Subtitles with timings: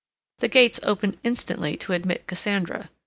[0.39, 2.89] The gates opened instantly to admit Cassandra.